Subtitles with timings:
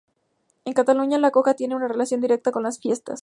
[0.65, 3.19] En Cataluña, la coca tiene una relación directa con las fiestas.